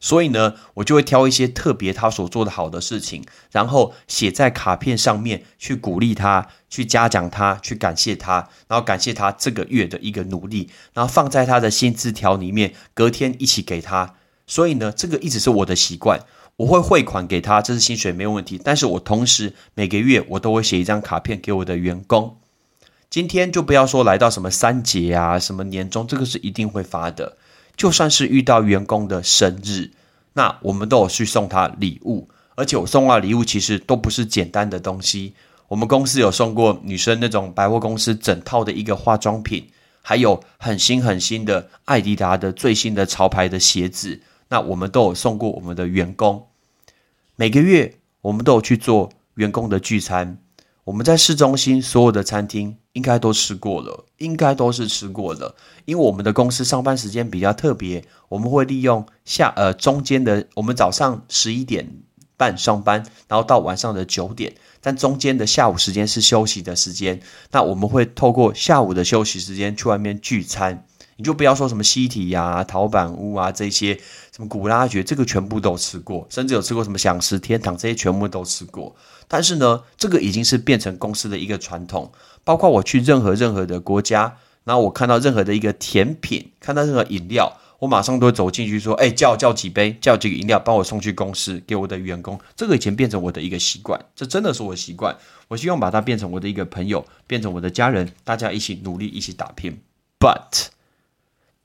[0.00, 14.16] 所以呢，我就会挑一些特别他所做的好的事情，然后写在卡片上面，去鼓励他，去嘉奖他，去感谢他，然后感谢他这个月的一个努力，然后放在他的薪资条里面，隔天一起给他。
[14.44, 16.18] 所以呢，这个一直是我的习惯，
[16.56, 18.60] 我会汇款给他，这是薪水没有问题。
[18.62, 22.38] 但是我同时每个月我都会写一张卡片给我的员工。
[23.12, 27.36] 今天就不要说来到什么三节啊，什么年终，这个是一定会发的。
[27.76, 29.90] 就算是遇到员工的生日，
[30.32, 35.34] 那我们都有去送他礼物，而且我送他礼物其实都不是简单的东西。
[35.68, 39.68] 我们公司有送过女生那种百货公司整套的一个化妆品，
[40.00, 44.18] 还有很新很新的艾迪达的最新的潮牌的鞋子。
[44.48, 46.46] 那我们都有送过我们的员工。
[47.36, 50.38] 每个月我们都有去做员工的聚餐。
[50.84, 55.54] 我们在市中心所有的餐厅应该都吃过了，应该都是吃过了。
[55.84, 62.00] 因为我们的公司上班时间比较特别，我们会利用下呃中间的，我们早上十一点
[62.36, 67.20] 半上班，然后到晚上的九点，但中间的下午时间是休息的时间。
[67.50, 70.86] 那我们会透过下午的休息时间去外面聚餐。
[71.16, 73.94] 你就不要说什么西体呀、陶板屋啊这些，
[74.34, 78.96] 什么古拉爵，这个全部都吃过，甚至有吃过什么享食天堂这些全部都吃过。
[79.32, 82.12] 但是呢，这个已经是变成公司的一个传统。
[82.44, 95.16] 包括我去任何任何的国家，然后我看到任何的一个甜品，看到任何饮料，我马上都会走进去说：“哎，叫叫几杯，叫几个饮料，帮我送去公司给我的员工。”这个以前变成我的一个习惯，这真的是我的习惯。
[95.48, 99.80] 我希望把它变成我的一个朋友，变成我的家人，大家一起努力，一起打拼。
[100.20, 100.66] But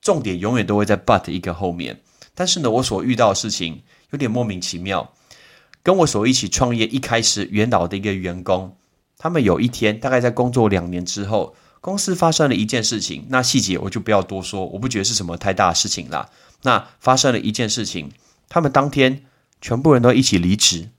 [0.00, 2.00] 重点永远都会在 But 一个后面。
[2.34, 5.12] 但是呢，我所遇到的事情有点莫名其妙。
[5.88, 8.76] 跟我所一起创业一开始元老的一个员工，
[9.16, 16.28] 他们有一天大概在工作两年之后，公司发生了一件事情，那细节我就不要多说，我不觉得是什么太大的事情啦。
[16.60, 18.12] 那发生了一件事情，
[18.50, 19.24] 他们当天
[19.62, 20.90] 全部人都一起离职，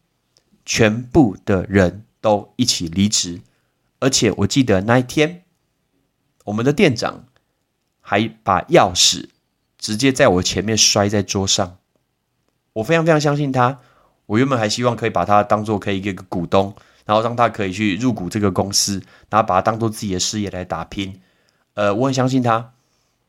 [0.65, 3.41] 全部的人都一起离职，
[3.99, 5.43] 而且我记得那一天，
[6.45, 7.25] 我们的店长
[8.01, 9.27] 还把钥匙
[9.77, 11.77] 直接在我前面摔在桌上。
[12.73, 13.81] 我非常非常相信他。
[14.29, 16.71] 我原本还希望可以把他当做可以一个股东，
[17.03, 21.19] 然后让他可以去入股这个公司，然后把他当做自己的事业来打拼。
[21.73, 22.73] 呃，我很相信他。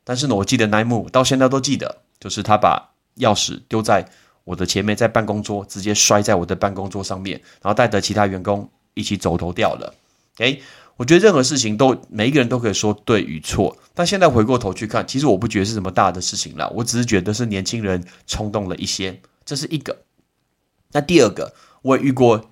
[0.03, 4.07] 但是呢，我记得那一幕到现在都记得，就是他把钥匙丢在
[4.43, 9.91] 我的前面，在办公桌直接摔在我的办公桌上面，然后带着其他员工一起走头掉了。
[10.37, 10.61] 诶，
[10.97, 19.97] 我觉得任何事情都每一个人都可以说对与错，但现在回过头去看，其实我不觉得是什么大的事情了，我只是觉得是年轻人冲动了一些，这是一个。
[20.93, 22.49] 那第二个，我也遇过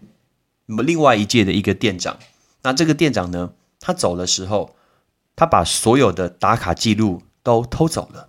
[0.65, 2.17] 另外一届的一个店长。
[2.63, 4.75] 那这个店长呢，他走的时候，
[5.35, 8.27] 他把所有的打卡记录都偷走了，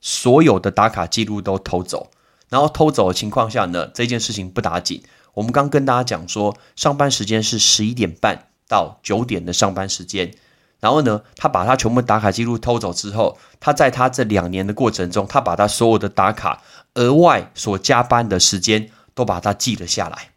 [0.00, 2.10] 所有的打卡记录都偷走。
[2.48, 5.02] 然后偷走的情况下呢，这件事情不打紧。
[5.34, 10.34] 我们刚跟大家讲说，上班时间是十一点半到九点的上班时间。
[10.80, 16.62] 然后呢，他把他全部打卡记录偷走之后，他在他这两年的过程中，他把他所有的打卡
[16.94, 18.90] 额外所加班的时间。
[19.14, 20.30] 都把它记了下来。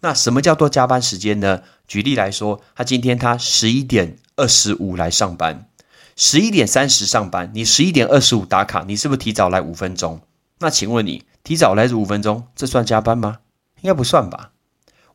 [0.00, 1.62] 那什么叫做加班时间呢？
[1.88, 5.68] 举例来说，他今天他十一点二十五来上班，
[6.16, 10.20] 十一点三十上班，你十一点二十五打卡，你是不是提早来五分钟？
[10.58, 13.38] 那请问你提早来五分钟，这算加班吗？
[13.80, 14.50] 应该不算吧。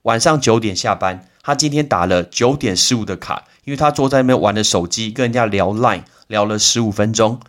[0.04, 7.40] 晚上九点下班，他今天打了九点十五的卡，因为他坐在那边玩的手机，跟人家聊 Line 聊了十五分钟，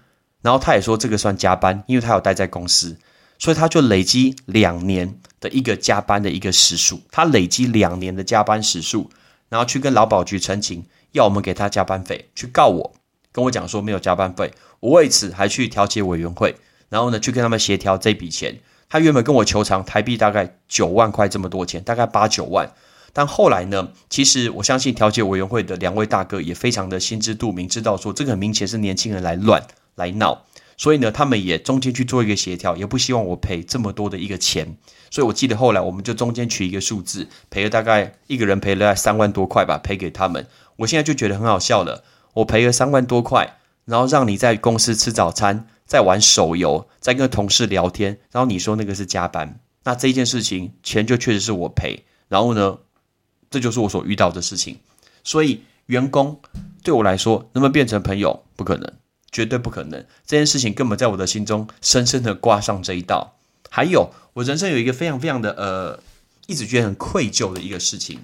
[0.43, 2.99] 然后他也说这个算加班，因为他有待在公司。
[3.39, 9.11] 所以他就累积两年的一个加班的一个时数，他累积两年的加班时数，
[9.49, 12.95] 然后去跟劳保局陈情，要我们给他加班费，去告我，
[13.33, 16.55] 跟我讲说没有加班费，我为此还去调解委员会，
[16.89, 18.61] 然后呢去跟他们协调这笔钱。
[18.89, 22.71] 他原本跟我求偿台币大概九万块这么多钱，大概八九万，
[23.13, 30.45] 但后来呢，其实我相信调解委员会的两位大哥也非常的心知肚明，知道说这个很明显是年轻人来乱来闹。
[30.83, 34.77] 所以呢，他们也中间去做一个协调，也不希望我赔这么多的一个钱。
[35.13, 40.45] 所以我记得后来我们就中间取一个数字，赔了大概一个人赔了三万多块吧，赔给他们。
[40.79, 42.03] 我现在就觉得很好笑了，
[42.35, 52.03] 我赔了三万多块，然后让你在公司吃早餐，在玩手游，在跟同事聊天，然后你说那个是加班，那这件事情钱就确实是我赔。
[52.27, 52.79] 然后呢，
[53.49, 54.79] 这就是我所遇到的事情。
[55.23, 56.41] 所以员工
[56.83, 58.43] 对我来说，能不能变成朋友？
[58.57, 58.93] 不可能。
[59.33, 63.35] 绝对不可能，这件事情根本在我的心中深深的挂上这一道。
[63.71, 65.99] 还有，我人生有一个非常非常的呃，
[66.47, 68.21] 一直觉得很愧疚的一个事情，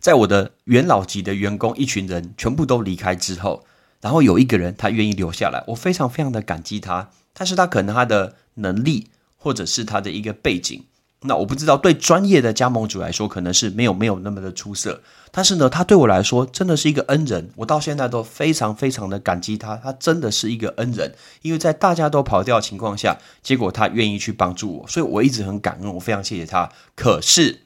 [0.00, 3.66] 在我的元老级的员工一群人全部都离开之后，
[4.00, 7.10] 然后有一个人他愿意留下来，我非常非常的感激他。
[7.34, 10.84] 但是他可能他的能力或者是他的一个背景。
[11.22, 15.02] 那我不知道，对专业的加盟主来说，可能是没有没有那么的出色。
[15.32, 19.76] 但是呢，他对我来说真的是一个恩人，我到现在都非常非常的感激他。
[19.76, 26.70] 他真的是一个恩人，因为在大家都跑掉的情况下，结果他愿意去帮助我，所以我一直很感恩，我非常谢谢他。
[26.94, 27.62] 可是，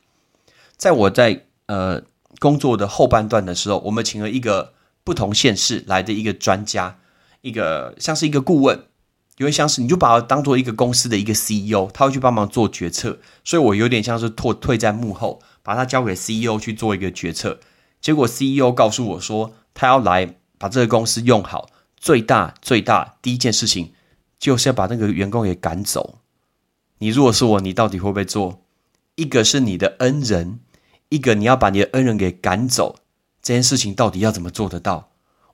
[0.78, 2.02] 在我在呃
[2.38, 4.72] 工作的后半段的时候，我们请了一个
[5.04, 6.98] 不同县市来的一个专家，
[7.42, 8.80] 一个像是一个顾问。
[9.38, 17.58] 因为像是你就把它当做一个公司的一个 CEO，他会去帮忙做决策，所以我有点像是退退在幕后，把它交给 CEO 去做一个决策。
[18.00, 23.92] 结果 CEO 告诉我说，他要来把这个公司用好，最大最大第一件事情
[24.38, 26.18] 就是要把那个员工给赶走。
[26.98, 28.62] 你如果是我，你到底会不会做？
[29.14, 30.60] 一个是你的恩人，
[31.08, 32.96] 一个你要把你的恩人给赶走，
[33.40, 35.11] 这件事情到底要怎么做得到？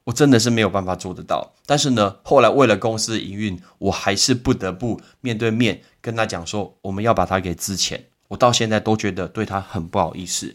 [0.08, 8.00] 我真的是没有办法做得到，但是呢，后来为了公司营运，我还是不得不面对面跟他讲说，我们要把他给资遣。
[8.28, 10.54] 我到现在都觉得对他很不好意思。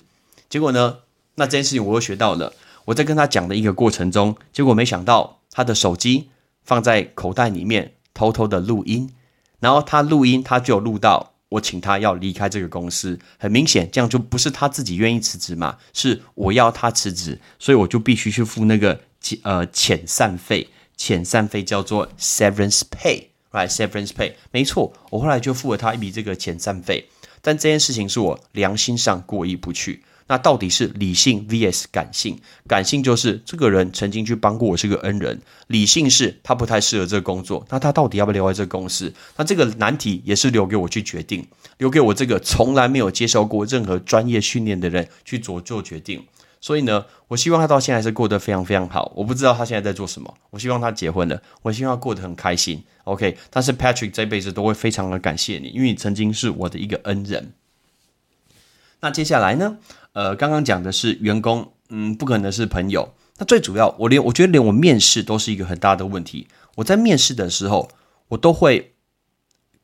[0.50, 0.98] 结果呢，
[1.36, 2.52] 那这件事情我又学到了。
[2.86, 6.30] 我在跟他讲的一个过程中，结果没想到他的手机
[6.64, 9.12] 放在口袋里面，偷偷的录音，
[9.60, 13.20] 然后他录音，他就录到我请他要离开这个公司。
[13.38, 19.00] 很明显，这样就不是他自己愿意辞职嘛，是我要他辞职，所以我就必须去付那个。
[19.44, 27.08] 呃，遣散费，遣散费叫做 severance pay，right？severance pay，没错，我后来就付了他一笔这个遣散费。
[27.42, 30.04] 但这件事情是我良心上过意不去。
[30.26, 32.40] 那到底是理性 vs 感性？
[32.66, 37.66] 感性就是这个人曾经去帮过我，是个恩人；理性是他不太适合这个工作。
[37.70, 39.14] 那他到底要不要留在这个公司？
[39.36, 41.46] 那这个难题也是留给我去决定，
[41.78, 46.26] 留给我这个从来没有接受过任何专业训练的人去做做决定。
[46.64, 49.12] 所以呢，我希望他到现在是过得非常非常好。
[49.18, 50.34] 我不知道他现在在做什么。
[50.52, 52.82] 我希望他结婚了，我希望他过得很开心。
[53.04, 57.52] OK，但是 Patrick 这辈子都会非常的感谢你，因为你曾经是我的一个恩人。
[59.02, 59.78] 那接下来呢？
[60.14, 63.14] 呃，刚刚讲的是员工，嗯，不可能是朋友。
[63.40, 66.48] 那最主要，我连我觉得连我面试都是一个很大的问题。
[66.76, 67.92] 我在面试的时候，
[68.30, 68.94] 我都会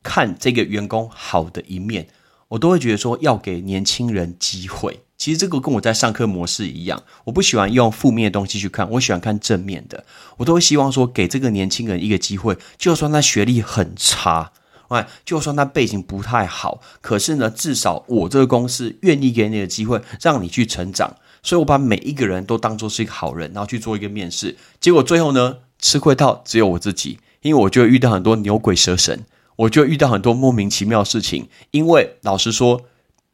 [0.02, 2.08] 看这个员工好的一面，
[2.48, 5.02] 我都会觉得说要给年轻人机会。
[5.20, 10.06] 其实这个跟我在上课模式一样，我不喜欢用负面的东西去看，我喜欢看正面的。
[10.38, 14.54] 我都会希望说给这个年轻人一个机会，就算他学历很差，
[14.88, 21.18] 哎，就算他背景不太好，可是呢，至少我这个公司愿意给你的机会，让你去成长。
[21.44, 24.56] 所以我把每一个人都当做是一个好人，然后去做一个面试。
[24.80, 29.26] 结果最后呢，吃亏到只有我自己，因为我就遇到很多牛鬼蛇神，
[29.58, 31.50] 我就遇到很多莫名其妙的事情。
[31.72, 32.84] 因为老实说，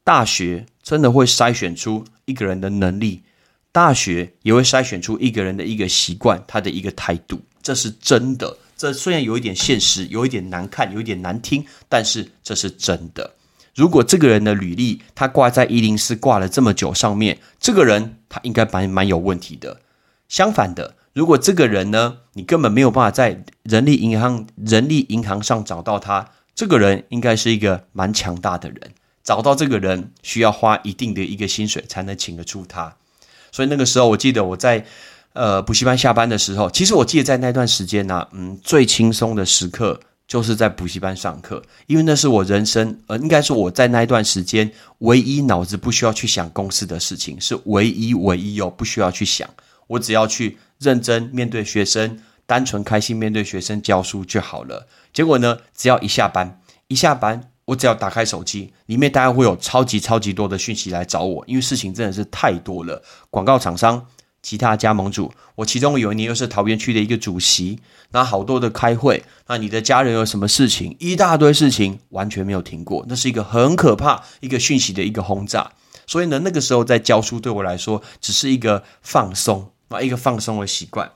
[0.03, 0.65] 大学。
[0.85, 3.23] 真的会筛选出一个人的能力，
[3.71, 8.55] 大学也会筛选出一个人的一个习惯，他的一个态度，这是真的。
[8.77, 13.33] 这虽然有一点现实，有一点难看，有一点难听，但是这是真的。
[13.73, 19.81] 如果这个人的履历他挂在一零四挂了这么久，上面这个人他应该蛮蛮有问题的。
[20.29, 28.91] 相反的，如果这个人呢，你根本没有办法在人力银行人力银行上找到他，这个人应该是一个蛮强大的人。
[29.25, 32.95] 找到这个人需要花一定的一个薪水才能请得出他，
[33.51, 34.85] 所以那个时候我记得我在
[35.33, 49.49] 呃补习班下班的时候，其实我记得在那段时间呢，嗯，最轻松的时刻就是在补习班上课，因为那是我人生呃，应该是我在那一段时间唯一脑子不需要去想公司的事情，是唯一唯一哦，不需要去想，
[49.87, 54.87] 我只要去认真面对学生，单纯开心面对学生教书就好了。
[55.11, 57.49] 结果呢，只要一下班，一下班。
[57.65, 63.01] 我只要打开手机，里面大概会有超级超级多的讯息来找我，因为事情真的是太多了。
[63.31, 64.05] 广告厂商、
[64.43, 67.79] 其他加盟主，我其中有一年又是桃园区的一个主席，
[68.11, 75.71] 那好多的开会，那你的家人有什么事情，一大堆事情完全没有停过，那是一个很可怕一个讯息的一个轰炸。
[76.05, 81.11] 所以呢，那个时候在教书对我来说只是一个放松啊，一个放松的习惯。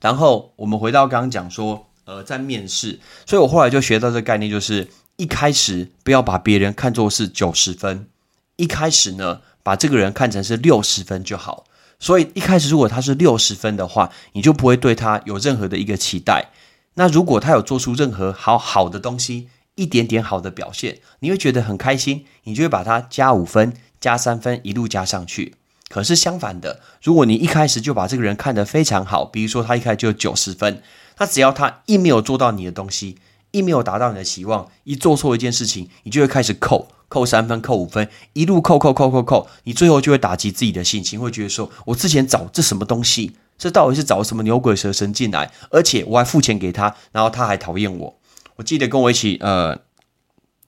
[0.00, 4.88] 然后我们回到刚刚讲说，呃，在面试，所以我后来就学到这个概念，就是。
[5.22, 8.08] 一开始不要把别人看作是九十分，
[8.56, 11.64] 一开始呢，把这个人看成是六十分就好。
[12.00, 16.50] 所以一开始如果他是六十分的话，你就不会对他有任何的一个期待。
[16.94, 25.54] 那如果他有做出任何好好的东西，一点点好的表现，你会觉得很开心，你就会把他加五分、加三分，一路加上去。
[25.88, 30.82] 可是相反的，如果你一开始就把这个人看得非常好，比如说他一开始就九十分，
[31.18, 33.18] 那只要他一没有做到你的东西。
[33.52, 43.36] 一没有达到你的期望，一做错一件事情，你就会开始扣扣三分、扣五分，一路扣扣扣扣扣，你最后就会打击自己的信心，会觉得说：我之前找这什么东西？
[43.58, 45.52] 这到底是找什么牛鬼蛇神进来？
[45.70, 48.18] 而且我还付钱给他，然后他还讨厌我。
[48.56, 49.78] 我记得跟我一起呃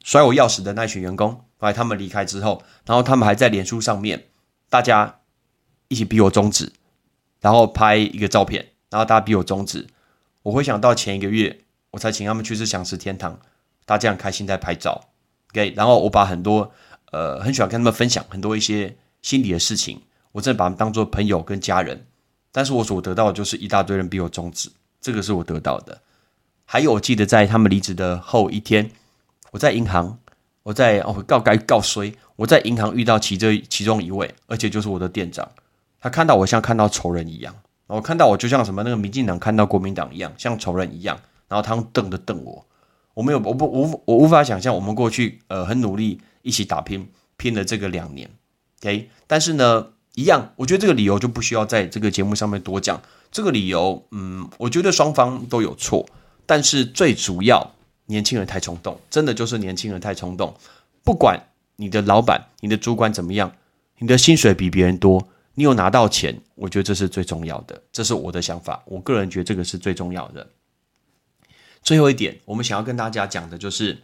[0.04, 4.26] 摔我钥匙的那群员工，后来他们离开之后，然后他们还在脸书上面，
[4.68, 5.20] 大家
[5.88, 6.70] 一起逼我终止，
[7.40, 9.86] 然后拍一个照片，然后大家逼我终止。
[10.42, 11.63] 我回想到前一个月。
[11.94, 13.38] 我才请他们去吃享食天堂，
[13.86, 15.00] 大家很开心在拍照
[15.52, 15.72] ，OK。
[15.76, 16.72] 然后我把很多
[17.12, 20.02] 呃很喜欢跟他们分享很多一些心理的事情，
[20.32, 22.04] 我真的把他们当做朋友跟家人。
[22.50, 24.68] 但是我所得到的就是一大堆人逼我终止，
[25.00, 26.00] 这个是我得到的。
[26.64, 28.90] 还有我记得在他们离职的后一天，
[29.52, 30.18] 我在银行，
[30.64, 35.48] 我在哦告该告衰，我在银行遇到其这其中一位，而且就是我的店长，
[36.00, 37.54] 他看到我像看到仇人一样，
[37.86, 41.16] 我看到我就像什么那个民进党看到国民党一样，像仇人一样。
[41.54, 42.66] 然后他们瞪着瞪我，
[43.14, 48.28] 我没有，我不，我我无法想象我们过去呃很努力一起打拼拼了这个两年
[48.82, 53.00] ，OK，但是呢，一样，我觉得这个理由就不需要在这个节目上面多讲。
[53.30, 56.04] 这个理由，嗯，我觉得双方都有错，
[56.44, 57.70] 但是最主要，
[58.06, 60.52] 年轻人太冲动，真的就是年轻人太冲动。
[61.04, 61.40] 不管
[61.76, 63.52] 你的老板、你的主管怎么样，
[63.98, 68.82] 你的薪水比别人多，你有拿到钱，我觉得这是最重要的，这是我的想法。
[68.86, 70.44] 我个人觉得这个是最重要的。
[71.84, 73.98] 最后一点，我们想要跟大家讲的就是，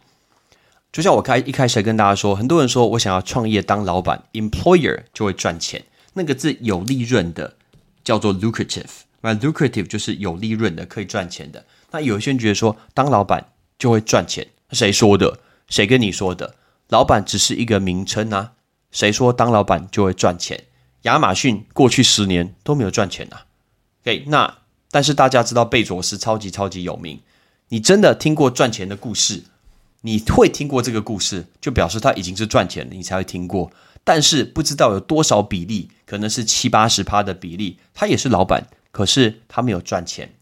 [0.91, 7.55] 就像我开一开始跟大家说，很多人说我想要创业当老板，employer 就会赚钱，那个字有利润的
[8.03, 8.85] 叫做 lucrative。
[9.21, 11.65] 那 lucrative 就是有利润的，可以赚钱的。
[11.89, 15.39] 那有些人觉得说当老板就会赚钱，谁说的？
[15.67, 16.55] 谁跟你说的？
[16.89, 18.53] 老板只是一个名称啊，
[18.91, 20.65] 谁说当老板就会赚钱？
[21.03, 23.45] 亚马逊过去十年都没有赚钱啊。
[24.03, 24.59] OK，那
[24.91, 27.19] 但是大家知道贝佐斯超级超级有名。
[27.71, 29.43] 你真的听过赚钱的故事？
[30.01, 33.71] 你会听过这个故事，就表示他已经是赚钱了，你才会听过。
[34.03, 40.33] 但是不知道有多少比例，可能是七八十趴的比例，他也是老板，可是他没有赚钱。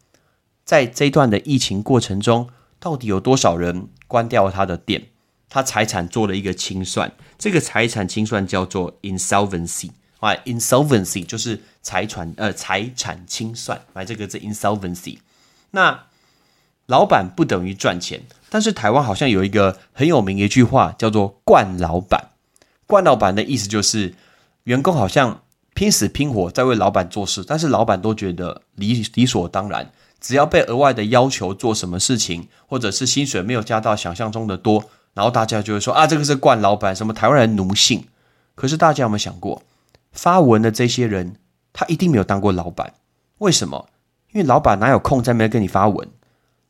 [0.65, 2.49] 在这一段的疫情过程中，
[2.79, 5.09] 到底有多少人关掉他的店？
[5.49, 15.19] 他财产做了一个清算，这个财产清算叫做 insolvency，啊，insolvency 就是财产呃财产清算，买这个字 insolvency。
[15.71, 16.05] 那
[16.89, 22.29] 老板不等于赚钱，但是台湾好像有一个很有名的一句话，叫做“惯老板”。
[22.87, 24.15] 惯老板的意思就是，
[24.63, 25.43] 员工好像
[25.75, 29.91] 拼死拼活在为老板做事，但是老板都觉得理理所当然。
[30.19, 34.83] 只要被额外的要求做什么事情，或者是薪水没有加到想象中的多，
[35.13, 38.07] 然后大家就会说啊，这个是惯老板，什么台湾人奴性。
[38.55, 39.61] 可是大家有没有想过，
[40.11, 41.35] 发文的这些人，
[41.71, 42.95] 他一定没有当过老板？
[43.37, 43.87] 为什么？
[44.31, 46.07] 因为老板哪有空在那边跟你发文？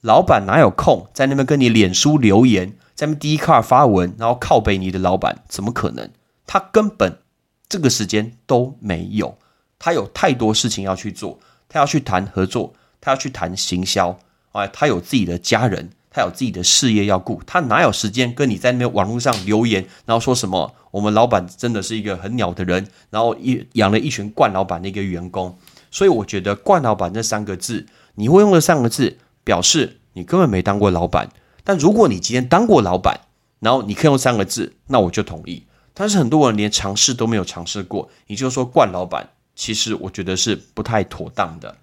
[0.02, 5.44] 老板哪有空在那边跟你脸书留言，在那边第一卡发文，然后靠背你的老板？
[5.48, 6.10] 怎么可能？
[6.46, 7.20] 他根本
[7.68, 9.38] 这个时间都没有，
[9.78, 12.74] 他有太多事情要去做，他要去谈合作。
[13.02, 14.20] 他要去谈行销，
[14.52, 25.58] 哎，他有自己的家人，他有自己的事业要顾，他哪有时间跟你在那边网络上留言，然后说什么我们老板真的是一个很鸟的人，然后一养了一群惯老板的一个员工，
[25.90, 29.18] 所以我觉得“惯老板”这三个字，你会用这三个字
[29.50, 31.32] 表示你根本没当过老板。
[31.64, 33.22] 但如果你今天当过老板，
[33.60, 35.64] 然后你可以用三个字，那我就同意。
[35.96, 41.76] 但是很多人连尝试都没有尝试过，你就说“惯老板”，其实我觉得是不太妥当的。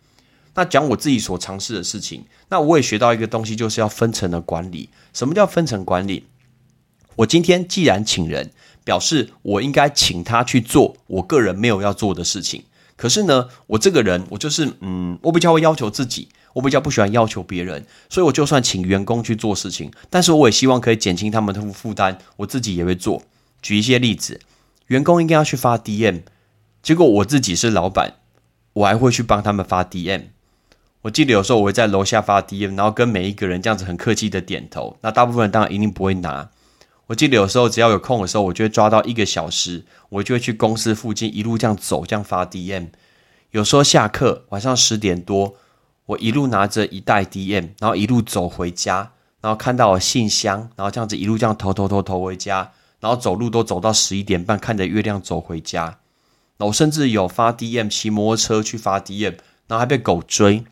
[0.54, 4.88] 那讲我自己所尝试的事情，那我也学到一个东西，就是要分层的管理。
[5.12, 6.24] 什么叫分层管理？
[7.16, 8.52] 我今天既然请人，
[8.84, 12.62] 表示我应该请他去做我个人没有要做的事情。
[12.97, 23.22] 可是呢，我这个人，我就是嗯，我比较会要求自己，我比较不喜欢要求别人，所以我就算请员工去做事情，但是我也希望可以减轻他们的负担，我自己也会做。
[23.61, 24.40] 举一些例子，
[24.86, 26.22] 员工应该要去发 DM，
[26.82, 28.14] 结果我自己是老板，
[28.72, 30.22] 我还会去帮他们发 DM。
[31.03, 34.97] 我记得有时候我会在楼下发 DM，然后跟每一个人这样子很客气的点头。
[35.03, 36.49] 那大部分人当然一定不会拿。
[37.09, 42.88] 我记得有时候只要有空的时候，我就会抓到一个小时，我就会去公司附近一路这样走，这样发 DM。
[43.52, 45.54] 有时候下课晚上十点多，
[46.07, 55.98] 我一路拿着一袋 DM，然后一路走回家，然后看到我信箱，然后这样子一路这样投投投投回家，然后走路都走到十一点半，看着月亮走回家。
[56.59, 59.36] 那我甚至有发 DM，骑摩托车去发 DM，
[59.68, 60.64] 然后还被狗追。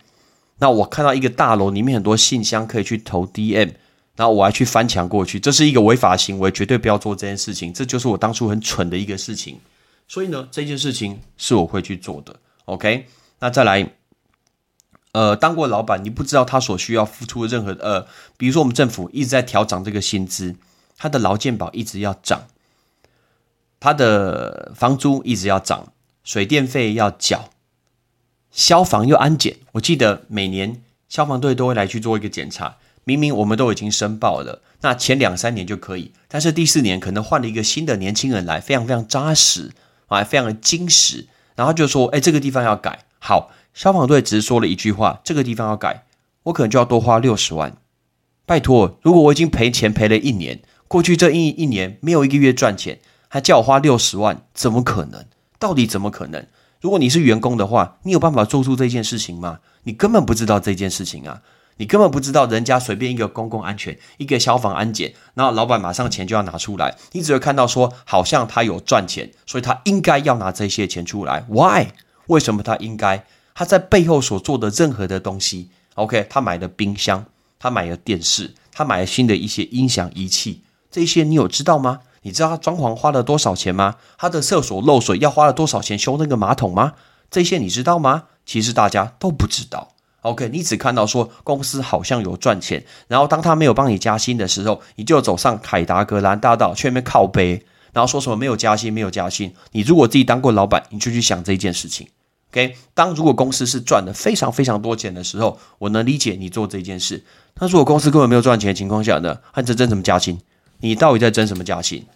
[0.59, 3.73] 那我看到一个大楼里面很多信箱可以去投 DM，
[4.17, 7.73] 然后我还去翻墙过去，这是一个违法行为，绝对不要做这件事情。
[7.73, 9.59] 这就是我当初很蠢的一个事情。
[10.07, 12.37] 所以呢，这件事情是我会去做的。
[12.67, 13.07] OK，
[13.41, 13.91] 那再来，
[15.13, 18.07] 呃，当过老板，你不知道他所需要付出的任何呃，
[18.37, 20.55] 比如说我们政府一直在调涨这个薪资，
[20.97, 22.47] 他的劳健保一直要涨，
[23.81, 25.93] 他的房租一直要涨，
[26.23, 27.51] 水电费要缴。
[28.53, 32.77] 消防又安检，我记得每年消防队都会来去做一个检查。
[33.05, 39.73] 明明我们都已经申报了，那前两三年就可以，但是第四年可能换了一个新的年轻人来，非常非常扎实
[40.09, 41.27] 啊，非常的精实。
[41.55, 46.07] 然后就说：“哎，这个地方要改。”好，消防队只是说了一句话：“这个地方要改。”
[46.45, 47.77] 我可能就要多花六十万。
[48.45, 52.99] 拜托，如果我已经赔钱赔了一年，过去这一一年没有一个月赚钱，
[53.29, 55.25] 还叫我花六十万，怎么可能？
[55.59, 56.45] 到底怎么可能？
[56.81, 59.61] 如果你是员工的话，你有办法做出这件事情吗？
[59.85, 61.41] 你根本不知道这件事情啊！
[61.77, 71.45] 你根本不知道人家随便一个公共安全、一个消防安检，然后老板马上钱就要拿出来，你只会看到说好像他有赚钱，所以他应该要拿这些钱出来。
[71.49, 71.89] Why？
[72.29, 73.25] 为什么他应该？
[73.55, 76.27] 他在背后所做的任何的东西，OK？
[76.29, 77.25] 他买的冰箱，
[77.59, 82.01] 他买了电视，他买了新的一些音响仪器，这些你有知道吗？
[82.23, 83.97] 你知道他装潢花了多少钱吗？
[84.17, 86.95] 他的厕所漏水要花了多少钱修那个马桶吗？
[87.31, 88.25] 这些你知道吗？
[88.47, 89.94] 其实大家都不知道。
[90.25, 97.63] OK，你只看到说公司好像有赚钱，然后当他没有帮你加薪的时候，你就走上凯达格兰大道去那边靠背，
[97.93, 99.55] 然后说什么没有加薪，没有加薪。
[99.73, 102.09] 你如果自己当过老板，你就去想这件事情。
[102.51, 107.23] OK，当如果公司是赚的非常非常多钱的时候，我能理解你做这件事。
[107.53, 109.41] 但如果公司根本没有赚钱的情况下呢？
[109.53, 110.41] 还这真怎么加薪？
[110.79, 112.07] 你到底在争什么加薪？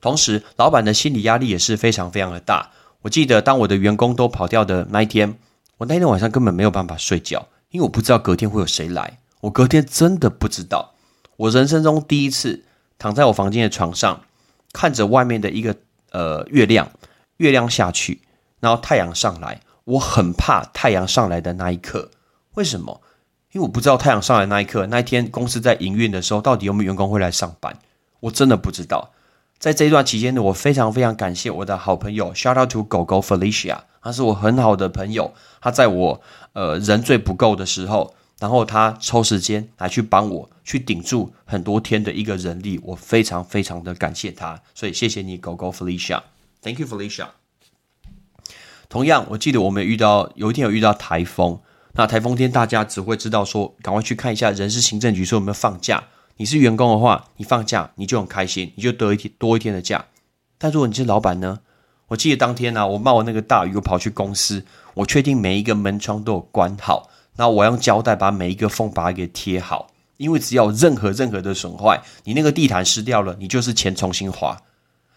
[0.00, 2.70] 同时，老板的心理压力也是非常非常的大。
[3.02, 5.38] 我记得，当我的员工都跑掉的那一天，
[5.78, 9.18] 我那天晚上根本没有办法睡觉，因为我不知道隔天会有谁来。
[9.40, 10.94] 我隔天真的不知道。
[11.36, 12.64] 我人生中第一次
[12.98, 14.22] 躺在我房间的床上，
[14.72, 15.76] 看着外面的一个
[16.10, 16.90] 呃月亮，
[17.36, 18.22] 月亮下去，
[18.58, 19.60] 然后太阳上来。
[19.84, 22.10] 我很怕太阳上来的那一刻。
[22.54, 23.00] 为什么？
[23.52, 27.78] 因为我不知道太阳上来那一刻，那一天公司在营运的时候，到底有没有员工会来上班？
[28.20, 29.12] 我真的不知道。
[29.58, 33.78] 在这一段期间呢，我非常非常感谢我的好朋友，shout out to 狗狗 Felicia，
[34.08, 35.34] 他是我很好的朋友。
[35.60, 36.22] 他在我
[36.54, 44.62] 呃人最不够的时候，然后他抽时间来去帮我去顶住很多天的一个人力，我非常非常的感谢他。
[44.74, 47.26] 所以谢谢你，狗狗 Felicia，Thank you Felicia。
[48.88, 51.60] 同样，我记得我们遇到有一天有遇到台风。
[51.92, 56.04] 那台风天大家只会知道说，赶快去看一下人事行政局说有没有放假。
[56.38, 60.06] 你是员工的话，你放假你就很开心，你就得一天多一天的假。
[60.56, 61.58] 但如果你是老板呢？
[62.08, 74.56] 我记得当天呢，我冒那个大雨，我跑去公司，我确定每一个门窗都有关好，然后我用胶带把每一个缝把它给贴好，因为只要任何任何的损坏，你那个地毯湿掉了，你就是钱重新花。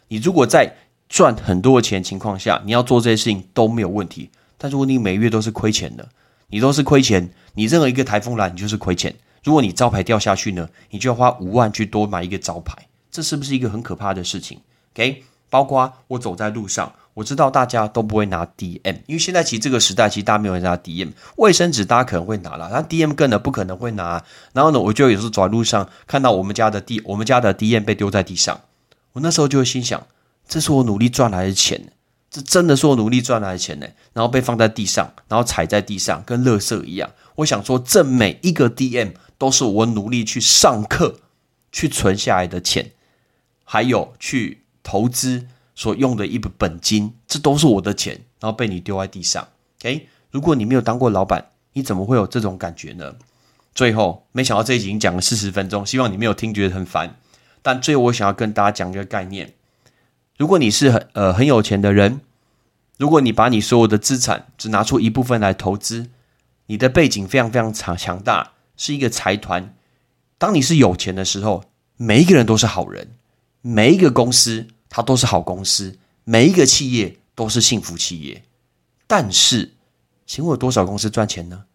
[0.09, 0.69] 你如果在
[1.07, 4.29] 赚很多的钱情况下，你要做这些事情都没有问题。
[4.57, 6.07] 但如果你每月都是亏钱的，
[6.49, 9.15] 你都是亏钱，你任何一个台风来，你就是亏钱。
[9.43, 12.77] 如果你招牌掉下去呢，你就要花五万去多买一个招牌，
[13.09, 14.59] 这是不是一个很可怕的事情
[14.93, 15.23] ？OK。
[15.51, 21.11] 包括我走在路上，我知道大家都不会拿 DM，因为现在其实这个时代，其实大家没有人拿 DM。
[21.35, 24.23] 卫生纸大家可能会拿了，但 DM 更呢不可能会拿。
[24.53, 28.61] 然后呢，我就有时候走在路上，看到我们家的 D，我们家的 DM 被丢在地上，
[29.11, 30.07] 我那时候就会心想：
[30.47, 31.91] 这是我努力赚来的钱，
[32.29, 33.85] 这真的是我努力赚来的钱呢。
[34.13, 37.11] 然后被放在地上，然后踩在地上，跟垃圾一样。
[37.35, 41.17] 我想说，这每一个 DM 都是我努力去上课、
[41.73, 42.91] 去存下来的钱，
[43.65, 44.60] 还有去。
[44.83, 49.47] 投资所用的一笔本金，这都是我的钱，然后被你丢在地上。
[49.83, 53.15] 诶，如果你没有当过老板，你怎么会有这种感觉呢？
[53.73, 57.15] 最后，没想到这一集已经讲了四十分钟，希望你没有听觉得很烦。
[57.61, 59.53] 但最后，我想要跟大家讲一个概念：
[60.37, 62.19] 如果你是很呃很有钱的人，
[62.97, 66.09] 如果你把你所有的资产只拿出一部分来投资，
[66.65, 69.73] 你的背景非常非常强强大，是一个财团。
[70.37, 71.63] 当你是有钱的时候，
[71.97, 73.11] 每一个人都是好人。
[73.61, 78.43] 每一个公司它都是好公司，每一个企业都是幸福企业。
[79.07, 79.73] 但是，
[80.25, 81.65] 请问有多少公司赚钱呢？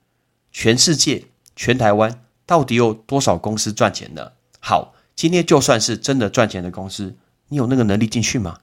[0.50, 4.32] 全世界、全台湾到底有多少公司赚钱呢？
[4.58, 7.14] 好，今天就算是真的赚钱的公司，
[7.48, 8.58] 你有那个能力进去吗？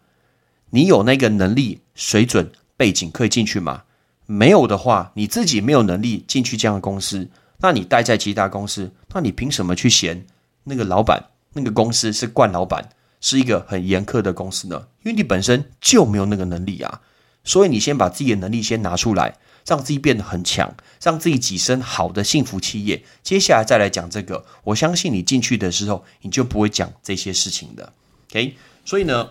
[0.72, 3.84] 你有那个能力、水准、背景可以进去吗？
[4.26, 10.26] 没有的话，你自己没有能力进去这样的公司，那你待在其他公司，那你凭什么去嫌
[10.64, 12.90] 那个老板、那个公司是惯老板？
[13.26, 17.00] 是一个很严苛的公司呢，因为你本身就没有那个能力啊，
[17.46, 23.02] 所以你先把自己的能力先拿出来，让自己变得很强，让自己跻身好的幸福企业。
[23.24, 27.94] 接下来再来讲这个，我相信你进去的时候，你就不会讲这些事情的。
[28.30, 29.30] OK，所以呢，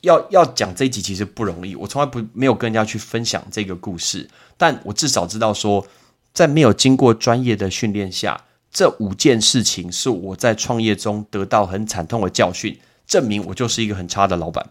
[0.00, 5.86] 要要讲这一集其实不容易，我从来不没有跟人家去分享这个故事，但我至少知道说，
[6.32, 8.42] 在没有经过专业的训练下，
[8.72, 12.76] 这五件事情是我在创业中得到很惨痛的教训。
[13.06, 14.70] 证明我就是一个很差的老板。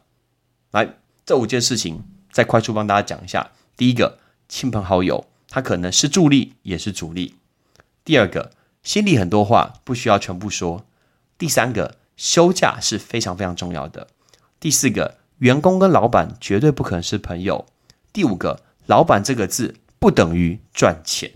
[0.71, 3.51] 来，这五件事情再快速帮大家讲一下。
[3.77, 7.35] 第一个，亲朋好友，他可能是助力也是主力。
[8.03, 10.85] 第二个，心里很多话不需要全部说。
[11.37, 14.07] 第三个，休假是非常非常重要的。
[14.59, 17.65] 第四个，员工跟老板绝对不可能是朋友。
[18.11, 21.31] 第五个，老板这个字不等于赚钱。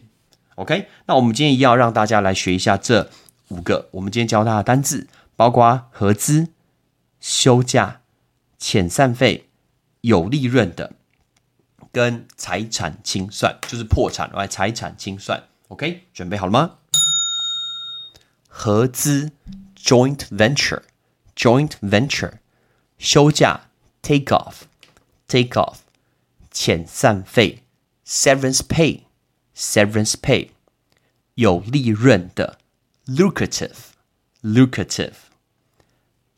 [0.55, 3.09] OK，那我们今天要让大家来学一下这
[3.49, 3.89] 五个。
[3.91, 6.47] 我们今天教大家单字，包括合资。
[7.19, 8.01] 休假、
[8.59, 9.49] 遣散费、
[10.01, 10.93] 有利润的，
[11.91, 15.43] 跟财产清算，就是破产来财产清算。
[15.69, 16.77] OK，准备好了吗？
[18.47, 19.31] 合资
[19.75, 22.33] （joint venture），joint venture，
[22.97, 23.69] 休假
[24.01, 25.77] （take off），take off，
[26.51, 27.63] 遣散费
[28.05, 30.49] （severance pay），severance pay，
[31.35, 32.57] 有利润的
[33.05, 35.26] （lucrative），lucrative。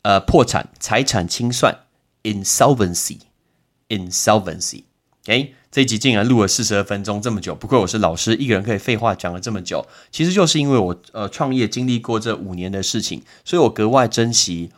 [0.02, 1.78] 呃，破产、财产清算
[2.24, 4.84] ，insolvency，insolvency。
[5.26, 9.86] 哎，这一集竟然录了四十二分钟，这么久，不愧我是老师，一个人可以废话讲了这么久。
[10.10, 14.72] 其实就是因为我呃创业经历过这五年的事情，所以我格外珍惜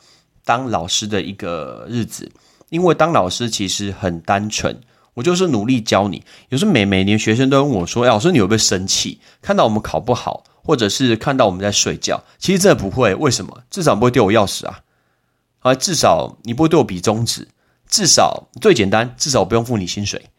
[0.44, 2.32] 当老师的一个日子。
[2.70, 4.82] 因为当老师其实很单纯，
[5.14, 6.24] 我就是努力教你。
[6.50, 9.20] 有时候每每年学生都问我说：“哎，老师，你有没有生气？
[9.42, 13.64] 看到我们考不好，或者是看到我们在睡觉？”其实真的不会，为什么？
[13.70, 14.80] 至少不会丢我钥匙啊。
[15.62, 17.48] 啊，至少你不会对我比中指，
[17.88, 20.30] 至少最简单，至少我不用付你薪水。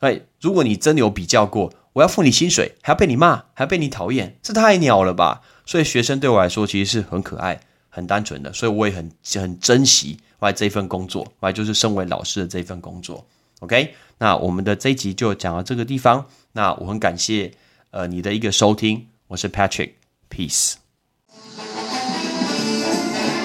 [0.00, 5.42] 哎，如果你真的有比较过，我要付你薪水，还要被你骂，还要被你讨厌，这太鸟了吧？
[5.64, 13.24] 所以学生对我来说其实是很可爱、很单纯的，所以我也很很珍惜我这份工作，我就是身为老师的这份工作。
[13.60, 16.26] OK，那我们的这一集就讲到这个地方。
[16.52, 17.52] 那我很感谢
[17.90, 20.81] 呃你的一个收听，我是 Patrick，Peace。